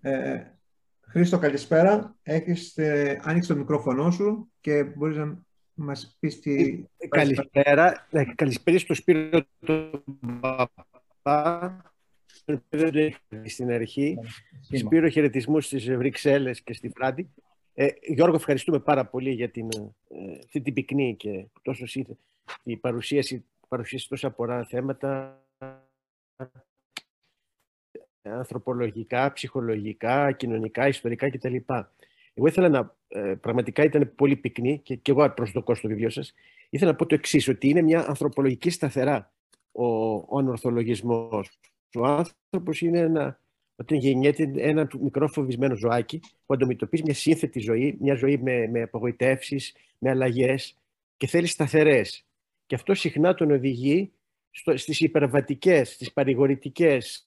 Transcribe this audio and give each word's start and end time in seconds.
Ε, 0.00 0.42
Χρήστο, 1.00 1.38
καλησπέρα. 1.38 2.16
Έχεις 2.22 2.76
ε, 2.76 3.20
άνοιξει 3.22 3.48
το 3.48 3.56
μικρόφωνο 3.56 4.10
σου 4.10 4.52
και 4.60 4.84
μπορείς 4.84 5.16
να 5.16 5.38
μας 5.74 6.16
πεις 6.20 6.40
τι... 6.40 6.84
Ε, 6.96 7.08
καλησπέρα. 7.08 8.06
Ναι, 8.10 8.24
καλησπέρα 8.24 8.78
στο 8.78 8.94
Σπύρο 8.94 9.42
του 9.60 10.04
Παπά. 10.40 11.82
Δεν 12.44 12.62
το 12.68 13.10
στην 13.44 13.70
αρχή. 13.70 14.18
Ναι, 14.68 14.78
Σπύρο 14.78 15.08
χαιρετισμούς 15.08 15.66
στις 15.66 15.96
Βρυξέλλες 15.96 16.62
και 16.62 16.72
στη 16.72 16.88
Φράντη. 16.88 17.30
Ε, 17.74 17.88
Γιώργο, 18.00 18.34
ευχαριστούμε 18.34 18.78
πάρα 18.78 19.06
πολύ 19.06 19.30
για 19.30 19.50
την, 19.50 19.68
ε, 20.08 20.38
αυτή 20.44 20.60
την 20.60 20.74
πυκνή 20.74 21.16
και 21.16 21.46
τόσο 21.62 22.02
η 22.62 22.76
παρουσίαση, 22.76 23.44
παρουσίαση 23.68 24.08
τόσα 24.08 24.30
πολλά 24.30 24.64
θέματα 24.64 25.42
ανθρωπολογικά, 28.22 29.32
ψυχολογικά, 29.32 30.32
κοινωνικά, 30.32 30.88
ιστορικά 30.88 31.30
κτλ. 31.30 31.56
Εγώ 32.34 32.46
ήθελα 32.46 32.68
να, 32.68 32.94
ε, 33.08 33.34
πραγματικά 33.40 33.84
ήταν 33.84 34.12
πολύ 34.14 34.36
πυκνή 34.36 34.78
και, 34.78 34.94
και 34.94 35.10
εγώ 35.10 35.30
προσδοκώ 35.30 35.74
στο 35.74 35.88
βιβλίο 35.88 36.10
σας, 36.10 36.34
ήθελα 36.70 36.90
να 36.90 36.96
πω 36.96 37.06
το 37.06 37.14
εξής 37.14 37.48
ότι 37.48 37.68
είναι 37.68 37.82
μια 37.82 38.08
ανθρωπολογική 38.08 38.70
σταθερά 38.70 39.32
ο, 39.72 40.14
ο 40.14 40.38
ανορθολογισμός. 40.38 41.58
Ο 41.94 42.04
άνθρωπος 42.04 42.80
είναι 42.80 42.98
ένα, 42.98 43.40
όταν 43.76 43.98
γεννιέται 43.98 44.52
ένα 44.56 44.88
μικρό 45.00 45.28
φοβισμένο 45.28 45.74
ζωάκι 45.74 46.20
που 46.46 46.54
αντιμετωπίζει 46.54 47.02
μια 47.02 47.14
σύνθετη 47.14 47.60
ζωή, 47.60 47.96
μια 48.00 48.14
ζωή 48.14 48.38
με, 48.38 48.66
με 48.66 48.82
απογοητεύσεις, 48.82 49.74
με 49.98 50.10
αλλαγές 50.10 50.76
και 51.16 51.26
θέλει 51.26 51.46
σταθερές. 51.46 52.24
Και 52.66 52.74
αυτό 52.74 52.94
συχνά 52.94 53.34
τον 53.34 53.50
οδηγεί 53.50 54.12
στο, 54.50 54.76
στις 54.76 55.00
υπερβατικές, 55.00 55.92
στις 55.92 56.12
παρηγορητικές 56.12 57.26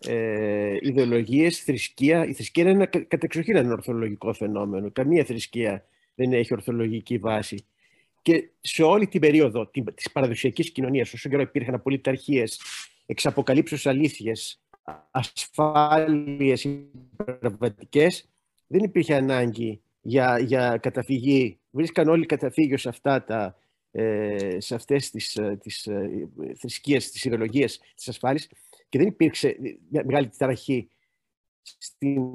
ε, 0.00 0.76
ιδεολογίες, 0.80 1.58
θρησκεία. 1.58 2.26
Η 2.26 2.32
θρησκεία 2.32 2.62
είναι 2.62 2.72
ένα 2.72 2.86
κατεξοχήν 2.86 3.56
ένα 3.56 3.72
ορθολογικό 3.72 4.32
φαινόμενο. 4.32 4.90
Καμία 4.90 5.24
θρησκεία 5.24 5.84
δεν 6.14 6.32
έχει 6.32 6.52
ορθολογική 6.52 7.18
βάση. 7.18 7.64
Και 8.22 8.48
σε 8.60 8.82
όλη 8.82 9.06
την 9.06 9.20
περίοδο 9.20 9.70
της 9.94 10.12
παραδοσιακής 10.12 10.70
κοινωνίας, 10.70 11.12
όσο 11.12 11.28
καιρό 11.28 11.42
υπήρχαν 11.42 11.74
απολυταρχίες, 11.74 12.60
εξαποκαλύψεις 13.06 13.86
αλήθειες, 13.86 14.62
ασφάλειες 15.10 16.64
υπερβατικές, 16.64 18.28
δεν 18.66 18.82
υπήρχε 18.84 19.14
ανάγκη 19.14 19.80
για, 20.00 20.38
για 20.38 20.78
καταφυγή. 20.82 21.58
Βρίσκαν 21.70 22.08
όλοι 22.08 22.26
καταφύγιο 22.26 22.76
σε, 22.76 22.88
αυτά 22.88 23.24
τα, 23.24 23.58
ε, 23.90 24.56
σε 24.60 24.74
αυτές 24.74 25.10
τις, 25.10 25.36
ε, 25.36 25.58
τις 25.62 25.86
ε, 25.86 26.28
θρησκείες, 26.58 27.10
τις 27.10 27.24
ιδεολογίες 27.24 27.80
της 27.94 28.08
ασφάλειας 28.08 28.48
και 28.88 28.98
δεν 28.98 29.06
υπήρξε 29.06 29.56
μεγάλη 29.90 30.30
ταραχή 30.36 30.88
στην, 31.62 32.32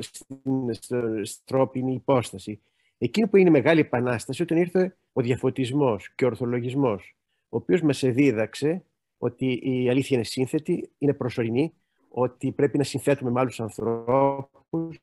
στην 0.00 0.74
στρόπινη 1.22 1.92
υπόσταση. 1.92 2.60
Εκείνο 2.98 3.28
που 3.28 3.36
είναι 3.36 3.50
μεγάλη 3.50 3.80
επανάσταση 3.80 4.42
όταν 4.42 4.58
ήρθε 4.58 4.96
ο 5.12 5.20
διαφωτισμός 5.20 6.14
και 6.14 6.24
ο 6.24 6.26
ορθολογισμός, 6.26 7.16
ο 7.48 7.56
οποίος 7.56 7.82
μας 7.82 8.02
εδίδαξε 8.02 8.84
ότι 9.18 9.60
η 9.62 9.90
αλήθεια 9.90 10.16
είναι 10.16 10.26
σύνθετη, 10.26 10.90
είναι 10.98 11.12
προσωρινή, 11.12 11.72
ότι 12.08 12.52
πρέπει 12.52 12.78
να 12.78 12.84
συνθέτουμε 12.84 13.30
με 13.30 13.40
άλλους 13.40 13.60
ανθρώπους, 13.60 15.02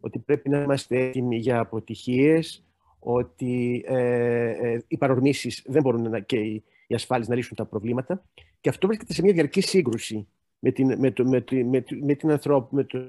ότι 0.00 0.18
πρέπει 0.18 0.48
να 0.48 0.62
είμαστε 0.62 1.06
έτοιμοι 1.06 1.36
για 1.36 1.60
αποτυχίες, 1.60 2.64
ότι 2.98 3.84
ε, 3.86 4.50
ε, 4.50 4.84
οι 4.88 4.96
παρορμήσεις 4.96 5.62
δεν 5.66 5.82
μπορούν 5.82 6.10
να, 6.10 6.20
και 6.20 6.36
οι, 6.36 6.64
οι 6.86 6.94
ασφάλειες 6.94 7.28
να 7.28 7.34
λύσουν 7.34 7.56
τα 7.56 7.64
προβλήματα. 7.64 8.24
Και 8.60 8.68
αυτό 8.68 8.86
βρίσκεται 8.86 9.12
σε 9.12 9.22
μια 9.22 9.32
διαρκή 9.32 9.60
σύγκρουση 9.60 10.26
με 10.58 10.70
την, 10.70 10.98
με 10.98 11.10
το, 11.10 11.24
με, 11.24 11.44
με, 11.50 11.84
με 12.02 12.14
την, 12.14 12.30
ανθρώπ, 12.30 12.72
με 12.72 12.84
την 12.84 13.02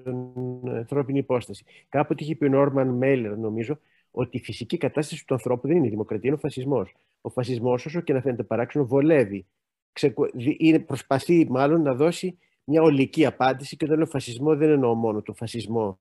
ανθρώπινη 0.70 1.20
υπόσταση. 1.20 1.66
Κάποτε 1.90 2.24
είχε 2.24 2.36
πει 2.36 2.46
ο 2.46 2.50
Νόρμαν 2.50 2.90
Μέιλερ, 2.90 3.38
νομίζω, 3.38 3.80
ότι 4.12 4.38
η 4.38 4.40
φυσική 4.40 4.78
κατάσταση 4.78 5.26
του 5.26 5.34
ανθρώπου 5.34 5.68
δεν 5.68 5.78
είναι 5.78 5.88
η 5.88 5.90
δημοκρατία, 5.90 6.30
είναι 6.30 6.38
ο 6.38 6.40
φασισμός. 6.40 6.96
Ο 7.22 7.30
φασισμός, 7.30 7.86
όσο 7.86 8.02
και 8.02 8.14
να 8.14 8.22
φαίνεται 8.22 8.44
παράξενο, 8.44 8.86
βολεύει. 8.86 9.46
είναι, 10.58 10.80
προσπαθεί 10.80 11.48
μάλλον 11.50 11.82
να 11.82 11.94
δώσει 11.94 12.38
μια 12.64 12.82
ολική 12.82 13.26
απάντηση 13.26 13.78
και 13.78 13.86
όταν 13.86 13.98
λέω 13.98 14.08
φασισμό 14.08 14.56
δεν 14.56 14.70
εννοώ 14.70 14.94
μόνο 14.94 15.22
τον 15.22 15.36
φασισμό, 15.36 16.00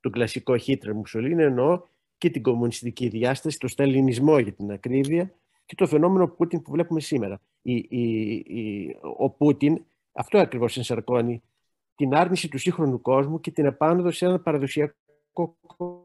τον 0.00 0.12
κλασικό 0.12 0.56
Χίτρερ 0.56 0.94
Μουσολίνη, 0.94 1.42
εννοώ 1.42 1.82
και 2.18 2.30
την 2.30 2.42
κομμουνιστική 2.42 3.08
διάσταση, 3.08 3.58
τον 3.58 3.68
σταλινισμό 3.68 4.38
για 4.38 4.52
την 4.52 4.70
ακρίβεια 4.70 5.34
και 5.66 5.74
το 5.74 5.86
φαινόμενο 5.86 6.28
Πούτιν 6.28 6.62
που 6.62 6.70
βλέπουμε 6.70 7.00
σήμερα. 7.00 7.40
Η, 7.62 7.74
η, 7.88 8.32
η, 8.34 8.96
ο 9.16 9.30
Πούτιν, 9.30 9.84
αυτό 10.12 10.38
ακριβώς 10.38 10.76
ενσαρκώνει, 10.76 11.42
την 11.94 12.14
άρνηση 12.14 12.48
του 12.48 12.58
σύγχρονου 12.58 13.00
κόσμου 13.00 13.40
και 13.40 13.50
την 13.50 13.64
επάνωδο 13.64 14.10
σε 14.10 14.24
έναν 14.24 14.42
παραδοσιακό 14.42 15.56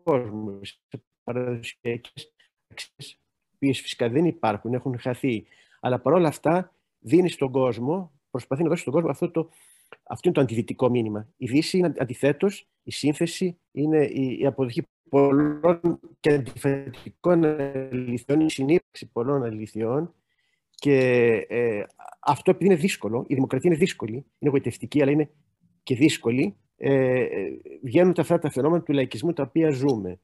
κόσμο, 0.03 0.59
σε 0.61 1.03
παραδοσιακές 1.23 2.33
αξίες, 2.67 3.19
οποίες 3.55 3.81
φυσικά 3.81 4.09
δεν 4.09 4.25
υπάρχουν, 4.25 4.73
έχουν 4.73 4.99
χαθεί. 4.99 5.45
Αλλά 5.79 5.99
παρόλα 5.99 6.27
αυτά 6.27 6.73
δίνει 6.99 7.29
στον 7.29 7.51
κόσμο, 7.51 8.11
προσπαθεί 8.29 8.63
να 8.63 8.69
δώσει 8.69 8.81
στον 8.81 8.93
κόσμο 8.93 9.09
αυτό 9.09 9.31
το, 9.31 9.49
αυτό 10.03 10.21
είναι 10.23 10.33
το 10.33 10.41
αντιδυτικό 10.41 10.89
μήνυμα. 10.89 11.27
Η 11.37 11.45
Δύση 11.45 11.77
είναι 11.77 11.93
αντιθέτως, 11.97 12.67
η 12.83 12.91
σύνθεση 12.91 13.59
είναι 13.71 14.05
η, 14.05 14.45
αποδοχή 14.45 14.83
πολλών 15.09 15.99
και 16.19 16.33
αντιφατικών 16.33 17.43
αληθιών, 17.43 18.39
η 18.39 18.49
συνύπαρξη 18.49 19.11
πολλών 19.11 19.43
αληθιών 19.43 20.13
και 20.75 20.97
ε, 21.49 21.83
αυτό 22.19 22.51
επειδή 22.51 22.65
είναι 22.65 22.75
δύσκολο, 22.75 23.25
η 23.27 23.33
δημοκρατία 23.33 23.69
είναι 23.69 23.79
δύσκολη, 23.79 24.13
είναι 24.13 24.25
εγωιτευτική 24.39 25.01
αλλά 25.01 25.11
είναι 25.11 25.29
και 25.83 25.95
δύσκολη, 25.95 26.55
ε, 26.77 27.27
βγαίνουν 27.83 28.13
αυτά 28.17 28.39
τα 28.39 28.51
φαινόμενα 28.51 28.83
του 28.83 28.93
λαϊκισμού 28.93 29.33
τα 29.33 29.43
οποία 29.43 29.71
ζούμε. 29.71 30.19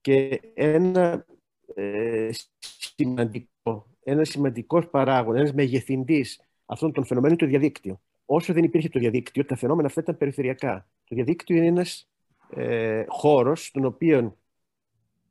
Και 0.00 0.40
ένα 0.54 1.26
ε, 1.74 2.30
σημαντικό, 2.60 3.86
ένα 4.02 4.24
σημαντικός 4.24 4.88
παράγον, 4.88 5.36
ένας 5.36 5.52
μεγεθυντής 5.52 6.40
αυτών 6.66 6.92
των 6.92 7.04
φαινομένων 7.04 7.36
είναι 7.38 7.46
το 7.46 7.58
διαδίκτυο. 7.58 8.00
Όσο 8.24 8.52
δεν 8.52 8.64
υπήρχε 8.64 8.88
το 8.88 8.98
διαδίκτυο, 8.98 9.44
τα 9.44 9.56
φαινόμενα 9.56 9.86
αυτά 9.86 10.00
ήταν 10.00 10.16
περιφερειακά. 10.16 10.88
Το 11.04 11.14
διαδίκτυο 11.14 11.56
είναι 11.56 11.66
ένας 11.66 12.11
ε, 12.56 13.04
χώρος 13.08 13.66
στον 13.66 13.84
οποίο 13.84 14.36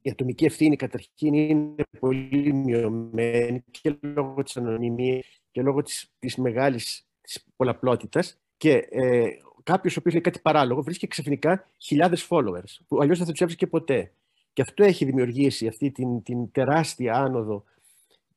η 0.01 0.09
ατομική 0.09 0.45
ευθύνη 0.45 0.75
καταρχήν 0.75 1.33
είναι 1.33 1.83
πολύ 1.99 2.53
μειωμένη 2.53 3.63
και 3.71 3.97
λόγω 4.01 4.43
της 4.43 4.57
ανωνυμίας 4.57 5.41
και 5.51 5.61
λόγω 5.61 5.81
της, 5.81 6.13
της 6.19 6.35
μεγάλης 6.35 7.07
της 7.21 7.45
πολλαπλότητας 7.55 8.41
και 8.57 8.87
ε, 8.89 9.27
κάποιος 9.63 9.95
ο 9.95 9.99
οποίος 9.99 10.13
λέει 10.13 10.23
κάτι 10.23 10.39
παράλογο 10.39 10.81
βρίσκει 10.81 11.07
ξαφνικά 11.07 11.67
χιλιάδες 11.77 12.27
followers 12.29 12.77
που 12.87 13.01
αλλιώς 13.01 13.17
δεν 13.17 13.25
θα 13.25 13.31
τους 13.31 13.41
έβρισκε 13.41 13.67
ποτέ. 13.67 14.13
Και 14.53 14.61
αυτό 14.61 14.83
έχει 14.83 15.05
δημιουργήσει 15.05 15.67
αυτή 15.67 15.91
την, 15.91 16.23
την 16.23 16.51
τεράστια 16.51 17.13
άνοδο 17.13 17.63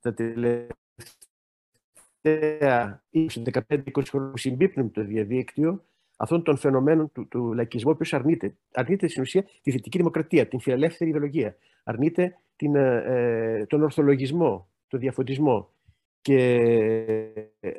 τα 0.00 0.15
τελευταία 0.15 0.75
15-20 2.23 4.05
χρόνια 4.09 4.31
που 4.31 4.39
συμπίπτουν 4.39 4.83
με 4.84 4.91
το 4.91 5.05
διαδίκτυο 5.05 5.84
αυτών 6.16 6.42
των 6.42 6.56
φαινομένων 6.56 7.12
του, 7.12 7.28
του 7.28 7.52
λαϊκισμού, 7.52 7.91
ο 7.91 7.94
οποίος 7.94 8.12
αρνείται. 8.12 8.56
Αρνείται 8.72 9.08
στην 9.08 9.22
ουσία 9.22 9.44
τη 9.62 9.70
δυτική 9.70 9.98
δημοκρατία, 9.98 10.47
την 10.47 10.60
φιλελεύθερη 10.60 11.10
ιδεολογία. 11.10 11.56
Αρνείται 11.84 12.34
την, 12.56 12.75
ε, 12.75 13.02
ε 13.06 13.66
τον 13.66 13.82
ορθολογισμό, 13.82 14.69
τον 14.88 15.00
διαφωτισμό. 15.00 15.69
Και 16.20 16.38
ε, 17.60 17.70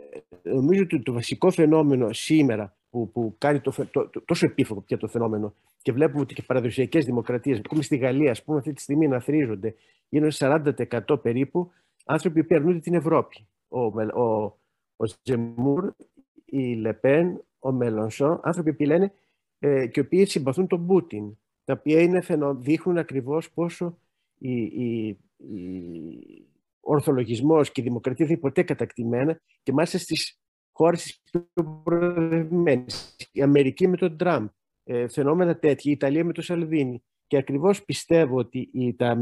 νομίζω 0.44 0.81
ότι 0.81 1.01
το 1.01 1.13
βασικό 1.13 1.51
φαινόμενο 1.51 2.13
σήμερα 2.13 2.75
που, 2.90 3.12
που 3.12 3.35
κάνει 3.38 3.59
το, 3.59 3.72
το, 3.91 4.09
το, 4.09 4.22
τόσο 4.25 4.46
επίφοβο 4.46 4.81
πια 4.81 4.97
το 4.97 5.07
φαινόμενο 5.07 5.53
και 5.81 5.91
βλέπουμε 5.91 6.22
ότι 6.22 6.34
και 6.34 6.41
παραδοσιακές 6.41 7.06
δημοκρατίες, 7.06 7.57
ακόμη 7.57 7.84
στη 7.84 7.97
Γαλλία, 7.97 8.31
ας 8.31 8.44
πούμε, 8.44 8.57
αυτή 8.57 8.73
τη 8.73 8.81
στιγμή 8.81 9.07
να 9.07 9.19
θρίζονται, 9.19 9.75
γίνονται 10.09 10.35
40% 11.07 11.22
περίπου 11.22 11.72
άνθρωποι 12.06 12.44
που 12.44 12.56
αρνούνται 12.56 12.79
την 12.79 12.94
Ευρώπη. 12.94 13.47
Ο, 13.67 13.79
ο, 14.22 14.44
ο 14.96 15.06
Ζεμούρ, 15.23 15.93
η 16.46 16.76
Λεπέν, 16.76 17.43
ο 17.66 17.72
Μελονσό, 17.72 18.40
άνθρωποι 18.44 18.73
που 18.73 18.84
λένε 18.84 19.14
ε, 19.59 19.88
και 19.88 20.00
οι 20.00 20.03
οποίοι 20.03 20.26
συμπαθούν 20.26 20.67
τον 20.67 20.85
Πούτιν, 20.85 21.38
τα 21.64 21.73
οποία 21.73 22.02
είναι, 22.02 22.23
δείχνουν 22.58 22.97
ακριβώς 22.97 23.52
πόσο 23.52 23.97
η, 24.38 24.62
η, 24.62 25.08
η 25.38 26.47
ορθολογισμός 26.79 27.72
και 27.72 27.82
η 27.82 27.84
δημοκρατία 27.84 28.26
δεν 28.26 28.34
είναι 28.34 28.44
ποτέ 28.44 28.64
κατακτημένα 28.64 29.41
και 29.64 29.73
μάλιστα 29.73 29.97
στις 29.97 30.40
χώρες 30.72 31.03
τις 31.03 31.22
πιο 31.22 31.82
προοδευμένες. 31.84 33.16
Η 33.32 33.41
Αμερική 33.41 33.88
με 33.88 33.97
τον 33.97 34.17
Τραμπ, 34.17 34.47
ε, 34.84 35.08
φαινόμενα 35.08 35.58
τέτοια, 35.59 35.91
η 35.91 35.94
Ιταλία 35.94 36.26
με 36.26 36.34
τον 36.34 36.44
Σαλβίνη. 36.44 37.03
Και 37.28 37.38
ακριβώς 37.38 37.85
πιστεύω 37.85 38.38
ότι 38.38 38.70
η, 38.73 38.94
τα, 38.94 39.22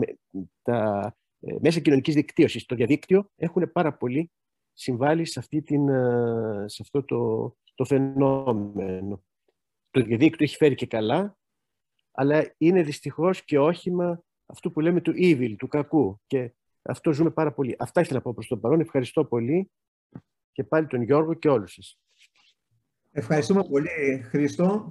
τα 0.62 1.12
ε, 1.40 1.56
μέσα 1.60 1.80
κοινωνικής 1.80 2.16
δικτύωσης, 2.16 2.66
το 2.66 2.76
διαδίκτυο, 2.76 3.30
έχουν 3.36 3.72
πάρα 3.72 3.94
πολύ 3.94 4.32
συμβάλει 4.74 5.26
σε, 5.26 5.40
αυτή 5.40 5.62
την, 5.62 5.90
ε, 5.90 6.66
σε 6.68 6.82
αυτό 6.82 7.04
το, 7.04 7.18
το 7.76 7.86
φαινόμενο. 7.86 9.24
Το 9.92 10.02
διαδίκτυο 10.02 10.46
έχει 10.46 10.56
φέρει 10.56 10.76
και 10.76 10.88
καλά, 10.88 11.38
αλλά 12.12 12.54
είναι 12.58 12.84
δυστυχώς 12.84 13.44
και 13.44 13.60
όχημα 13.60 14.24
αυτού 14.46 14.72
που 14.72 14.80
λέμε 14.80 15.02
του 15.02 15.14
evil, 15.16 15.56
του 15.58 15.68
κακού. 15.68 16.22
Και 16.28 16.54
αυτό 16.82 17.14
ζούμε 17.14 17.32
πάρα 17.32 17.54
πολύ. 17.54 17.76
Αυτά 17.80 18.02
ήθελα 18.02 18.18
να 18.18 18.24
πω 18.24 18.34
προς 18.34 18.48
τον 18.48 18.60
παρόν. 18.60 18.80
Ευχαριστώ 18.80 19.26
πολύ 19.26 19.72
και 20.52 20.64
πάλι 20.64 20.88
τον 20.88 21.02
Γιώργο 21.02 21.34
και 21.34 21.50
όλους 21.50 21.74
σας. 21.74 22.00
Ευχαριστούμε 23.12 23.64
πολύ, 23.64 24.22
Χρήστο. 24.24 24.88